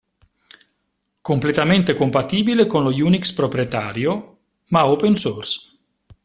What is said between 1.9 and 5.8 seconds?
compatibile con lo Unix proprietario, ma Open Source.